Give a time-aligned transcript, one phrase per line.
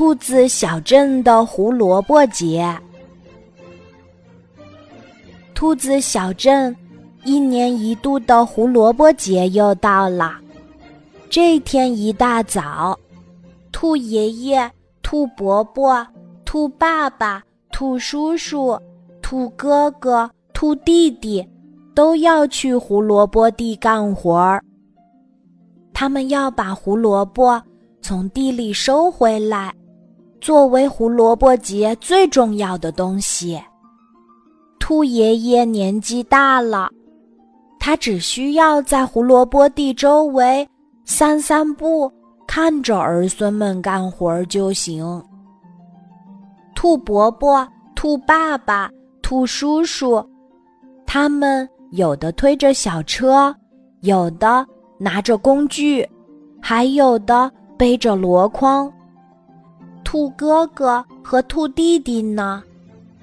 [0.00, 2.74] 兔子小镇的胡萝卜节。
[5.52, 6.74] 兔子小镇
[7.22, 10.38] 一年一度的胡萝卜节又到了。
[11.28, 12.98] 这天一大早，
[13.72, 14.70] 兔爷爷、
[15.02, 16.06] 兔伯伯、
[16.46, 18.80] 兔爸爸、兔叔叔、
[19.20, 21.46] 兔哥哥、兔弟弟
[21.94, 24.64] 都要去胡萝卜地干活儿。
[25.92, 27.62] 他们要把胡萝卜
[28.00, 29.70] 从地里收回来。
[30.40, 33.60] 作为胡萝卜节最重要的东西，
[34.78, 36.88] 兔爷爷年纪大了，
[37.78, 40.66] 他只需要在胡萝卜地周围
[41.04, 42.10] 散散步，
[42.46, 45.22] 看着儿孙们干活就行。
[46.74, 50.24] 兔伯伯、兔爸爸、兔叔叔，
[51.06, 53.54] 他们有的推着小车，
[54.00, 54.66] 有的
[54.98, 56.08] 拿着工具，
[56.62, 58.90] 还有的背着箩筐。
[60.10, 62.64] 兔哥哥和兔弟弟呢？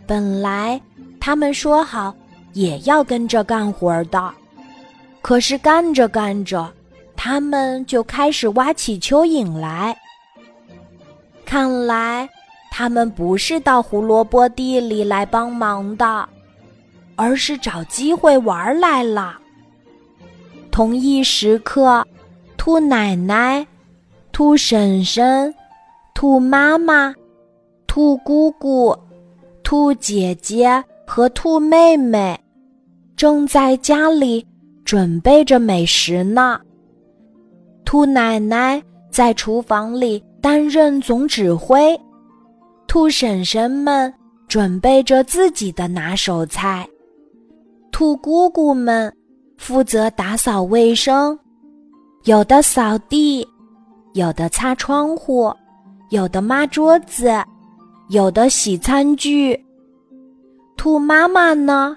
[0.05, 0.81] 本来
[1.19, 2.15] 他们说好
[2.53, 4.33] 也要跟着干活的，
[5.21, 6.71] 可是干着干着，
[7.13, 9.97] 他们就开始挖起蚯蚓来。
[11.45, 12.29] 看来
[12.71, 16.29] 他们不是到胡萝卜地里来帮忙的，
[17.17, 19.37] 而是找机会玩来了。
[20.71, 22.07] 同一时刻，
[22.55, 23.67] 兔奶奶、
[24.31, 25.53] 兔婶婶。
[26.17, 27.13] 兔妈妈、
[27.85, 28.91] 兔姑姑、
[29.61, 32.35] 兔姐姐和兔妹妹
[33.15, 34.43] 正在家里
[34.83, 36.59] 准备着美食呢。
[37.85, 41.95] 兔奶奶在厨房里担任总指挥，
[42.87, 44.11] 兔婶婶们
[44.47, 46.89] 准备着自己的拿手菜，
[47.91, 49.15] 兔姑姑们
[49.59, 51.37] 负责打扫卫生，
[52.23, 53.47] 有的扫地，
[54.13, 55.53] 有的擦窗户。
[56.09, 57.29] 有的抹桌子，
[58.09, 59.59] 有的洗餐具。
[60.77, 61.95] 兔妈妈呢？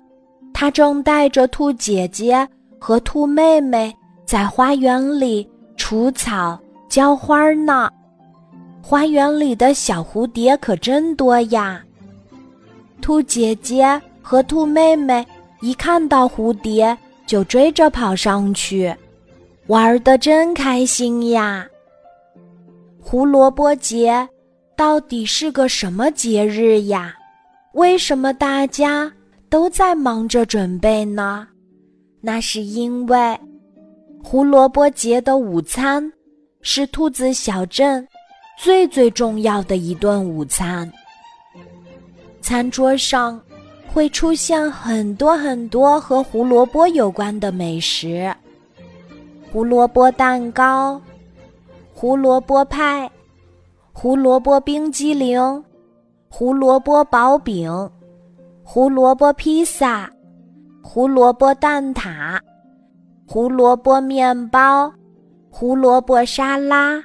[0.52, 2.46] 她正带着兔姐姐
[2.78, 3.94] 和兔妹妹
[4.26, 7.88] 在花园里除草、浇花呢。
[8.82, 11.80] 花园里的小蝴蝶可真多呀！
[13.00, 15.24] 兔姐姐和兔妹妹
[15.60, 18.92] 一看到蝴蝶就追着跑上去，
[19.68, 21.64] 玩得真开心呀！
[23.02, 24.28] 胡萝卜节
[24.76, 27.14] 到底是个什么节日呀？
[27.72, 29.10] 为什么大家
[29.48, 31.48] 都在忙着准备呢？
[32.20, 33.38] 那是因为
[34.22, 36.12] 胡萝卜节的午餐
[36.60, 38.06] 是兔子小镇
[38.58, 40.90] 最最重要的一顿午餐。
[42.42, 43.40] 餐桌上
[43.88, 48.32] 会出现很多很多和胡萝卜有关的美食：
[49.50, 51.00] 胡萝卜蛋糕。
[52.00, 53.10] 胡萝卜派、
[53.92, 55.62] 胡萝卜冰激凌、
[56.30, 57.70] 胡萝卜薄饼、
[58.62, 60.10] 胡萝卜披萨、
[60.82, 62.40] 胡萝卜蛋挞、
[63.26, 64.90] 胡萝卜面包、
[65.50, 67.02] 胡萝卜沙拉，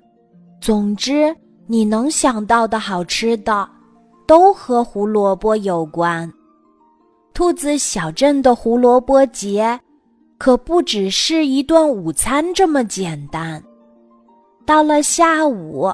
[0.61, 1.35] 总之
[1.67, 3.67] 你能想到的好吃的，
[4.25, 6.31] 都和胡萝卜有关。
[7.33, 9.77] 兔子小镇的胡萝卜节，
[10.38, 13.62] 可不只是一顿午餐这么简单。
[14.65, 15.93] 到了下午，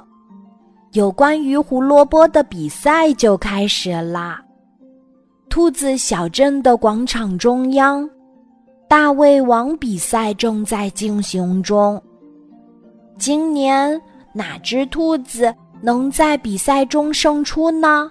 [0.94, 4.42] 有关于胡萝卜的比赛就开始啦。
[5.50, 8.10] 兔子小镇的广场中央，
[8.88, 12.02] 大胃王比赛正在进行中。
[13.18, 14.02] 今年
[14.32, 18.10] 哪只兔子能在比赛中胜出呢？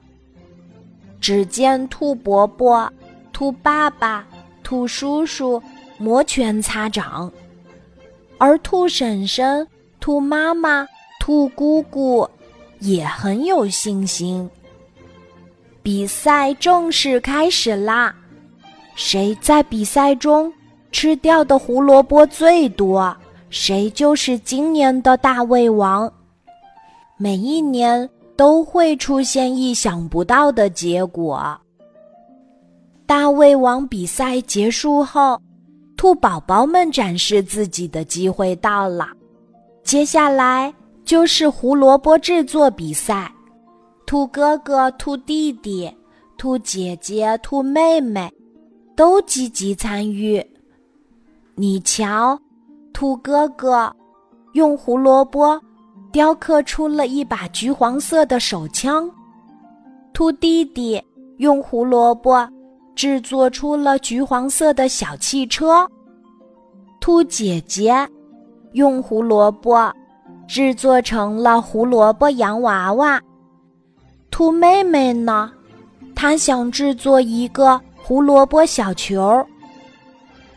[1.22, 2.90] 只见兔伯伯、
[3.32, 4.26] 兔爸爸、
[4.62, 5.60] 兔叔叔
[5.96, 7.32] 摩拳擦掌，
[8.36, 9.66] 而兔婶婶。
[10.00, 10.86] 兔妈妈、
[11.20, 12.28] 兔姑姑
[12.78, 14.48] 也很有信心。
[15.82, 18.14] 比赛正式开始啦！
[18.96, 20.52] 谁在比赛中
[20.90, 23.14] 吃掉的胡萝卜最多，
[23.50, 26.10] 谁就是今年的大胃王。
[27.16, 31.58] 每一年都会出现意想不到的结果。
[33.06, 35.40] 大胃王比赛结束后，
[35.96, 39.08] 兔宝宝们展示自己的机会到了。
[39.90, 40.72] 接下来
[41.04, 43.28] 就是胡萝卜制作比赛，
[44.06, 45.92] 兔哥哥、兔弟弟、
[46.38, 48.32] 兔姐姐、兔妹妹
[48.94, 50.40] 都积极参与。
[51.56, 52.38] 你瞧，
[52.92, 53.92] 兔哥哥
[54.52, 55.60] 用胡萝卜
[56.12, 59.10] 雕刻出了一把橘黄色的手枪，
[60.12, 61.02] 兔弟弟
[61.38, 62.48] 用胡萝卜
[62.94, 65.84] 制作出了橘黄色的小汽车，
[67.00, 68.08] 兔姐姐。
[68.72, 69.92] 用胡萝卜
[70.46, 73.20] 制作成了胡萝卜洋娃娃，
[74.30, 75.50] 兔妹妹呢？
[76.14, 79.44] 她想制作一个胡萝卜小球。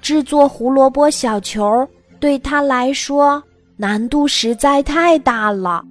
[0.02, 1.88] 制作胡萝卜小球
[2.20, 3.42] 对她来说
[3.78, 5.84] 难度实在太大了。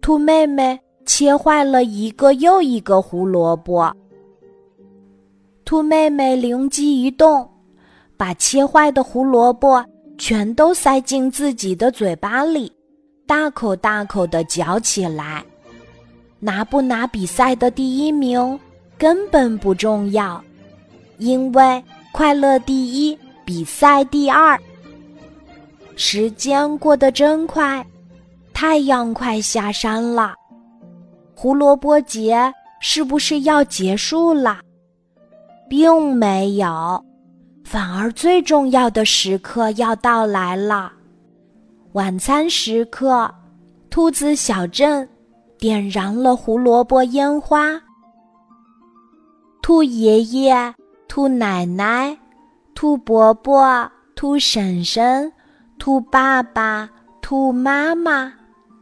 [0.00, 3.94] 兔妹妹切坏了一个又一个胡萝卜。
[5.64, 7.48] 兔妹妹灵机一动，
[8.16, 9.84] 把切坏的胡萝卜
[10.16, 12.72] 全都塞进自己的嘴巴里，
[13.26, 15.44] 大口大口的嚼起来。
[16.38, 18.58] 拿不拿比赛的第一名
[18.98, 20.42] 根本不重要，
[21.18, 21.82] 因为
[22.12, 23.18] 快乐第一。
[23.46, 24.58] 比赛第二，
[25.96, 27.86] 时间过得真快，
[28.54, 30.34] 太阳快下山了。
[31.34, 32.50] 胡萝卜节
[32.80, 34.60] 是不是要结束了？
[35.68, 37.04] 并没有，
[37.64, 40.92] 反而最重要的时刻要到来了。
[41.94, 43.28] 晚餐时刻，
[43.90, 45.08] 兔子小镇
[45.58, 47.80] 点燃了胡萝卜烟花。
[49.62, 50.74] 兔爷爷，
[51.08, 52.16] 兔奶奶。
[52.74, 55.32] 兔伯伯、兔婶婶、
[55.78, 56.90] 兔爸爸、
[57.22, 58.32] 兔妈妈、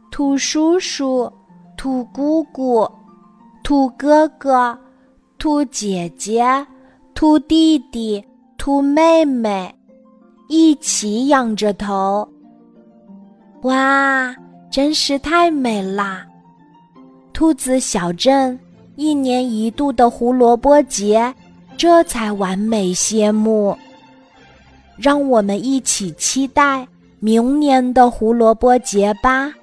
[0.09, 1.31] 兔叔叔、
[1.77, 2.89] 兔姑姑、
[3.63, 4.75] 兔哥哥、
[5.37, 6.65] 兔姐姐、
[7.13, 8.25] 兔弟弟、
[8.65, 9.75] 兔妹妹，
[10.47, 12.25] 一起仰着头。
[13.63, 14.33] 哇，
[14.71, 16.25] 真是太美啦！
[17.33, 18.57] 兔子小镇
[18.95, 21.35] 一年一度的胡萝卜节。
[21.75, 23.77] 这才完美谢幕，
[24.95, 26.87] 让我们一起期待
[27.19, 29.53] 明年的胡萝卜节吧。